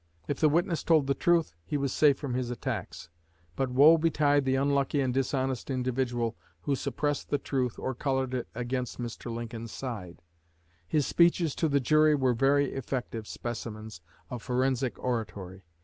[0.27, 3.09] If the witness told the truth, he was safe from his attacks;
[3.55, 8.47] but woe betide the unlucky and dishonest individual who suppressed the truth or colored it
[8.55, 9.31] against Mr.
[9.31, 10.23] Lincoln's side.
[10.87, 14.01] His speeches to the jury were very effective specimens
[14.31, 15.65] of forensic oratory.